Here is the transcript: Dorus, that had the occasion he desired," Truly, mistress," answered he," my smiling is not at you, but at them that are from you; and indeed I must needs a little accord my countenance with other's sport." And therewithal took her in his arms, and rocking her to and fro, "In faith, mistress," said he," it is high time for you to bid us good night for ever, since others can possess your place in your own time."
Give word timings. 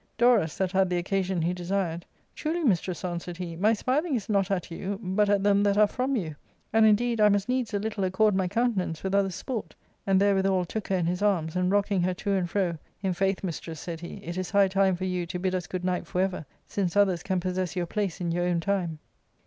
Dorus, 0.17 0.57
that 0.57 0.71
had 0.71 0.89
the 0.89 0.97
occasion 0.97 1.43
he 1.43 1.53
desired," 1.53 2.07
Truly, 2.35 2.63
mistress," 2.63 3.05
answered 3.05 3.37
he," 3.37 3.55
my 3.55 3.73
smiling 3.73 4.15
is 4.15 4.29
not 4.29 4.49
at 4.49 4.71
you, 4.71 4.99
but 4.99 5.29
at 5.29 5.43
them 5.43 5.61
that 5.61 5.77
are 5.77 5.85
from 5.85 6.15
you; 6.15 6.35
and 6.73 6.87
indeed 6.87 7.21
I 7.21 7.29
must 7.29 7.47
needs 7.47 7.71
a 7.71 7.77
little 7.77 8.03
accord 8.03 8.33
my 8.33 8.47
countenance 8.47 9.03
with 9.03 9.13
other's 9.13 9.35
sport." 9.35 9.75
And 10.07 10.19
therewithal 10.19 10.65
took 10.65 10.87
her 10.87 10.95
in 10.95 11.05
his 11.05 11.21
arms, 11.21 11.55
and 11.55 11.69
rocking 11.71 12.01
her 12.01 12.15
to 12.15 12.31
and 12.33 12.49
fro, 12.49 12.79
"In 13.03 13.13
faith, 13.13 13.43
mistress," 13.43 13.79
said 13.79 13.99
he," 13.99 14.15
it 14.23 14.39
is 14.39 14.49
high 14.49 14.69
time 14.69 14.95
for 14.95 15.05
you 15.05 15.27
to 15.27 15.37
bid 15.37 15.53
us 15.53 15.67
good 15.67 15.85
night 15.85 16.07
for 16.07 16.19
ever, 16.21 16.47
since 16.67 16.95
others 16.95 17.21
can 17.21 17.39
possess 17.39 17.75
your 17.75 17.85
place 17.85 18.19
in 18.19 18.31
your 18.31 18.45
own 18.45 18.59
time." 18.59 18.97